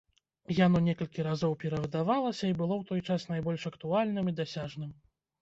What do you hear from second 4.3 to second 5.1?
і дасяжным.